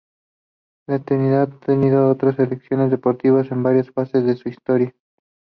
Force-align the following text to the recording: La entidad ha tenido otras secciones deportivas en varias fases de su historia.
La 0.89 0.95
entidad 0.95 1.43
ha 1.43 1.59
tenido 1.59 2.09
otras 2.09 2.35
secciones 2.35 2.89
deportivas 2.89 3.51
en 3.51 3.61
varias 3.61 3.91
fases 3.91 4.25
de 4.25 4.35
su 4.35 4.49
historia. 4.49 4.95